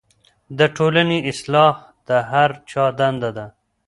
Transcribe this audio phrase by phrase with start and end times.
[0.57, 1.75] د ټولنې اصلاح
[2.07, 3.45] د هر چا دنده ده.